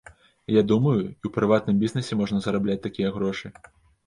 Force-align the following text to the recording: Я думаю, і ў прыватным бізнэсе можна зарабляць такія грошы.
Я 0.53 0.61
думаю, 0.71 0.93
і 1.01 1.13
ў 1.27 1.29
прыватным 1.35 1.75
бізнэсе 1.83 2.19
можна 2.23 2.41
зарабляць 2.47 2.79
такія 2.89 3.15
грошы. 3.21 3.55